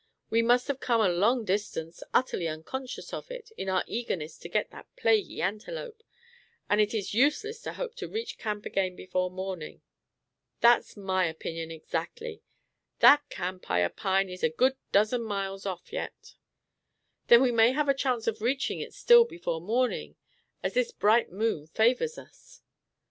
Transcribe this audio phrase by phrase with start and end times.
[0.31, 4.49] We must have come a long distance, utterly unconscious of it, in our eagerness to
[4.49, 6.01] get that plaguey antelope,
[6.67, 9.83] and it is useless to hope to reach camp again before morning."
[10.59, 12.41] "That's my opinion, exactly.
[12.97, 16.33] That camp, I opine, is a good dozen miles off yet."
[17.27, 20.15] "Then we may have a chance of reaching it still before morning,
[20.63, 22.63] as this bright moon favors us."